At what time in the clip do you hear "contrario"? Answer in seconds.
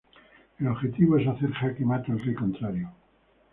2.33-2.91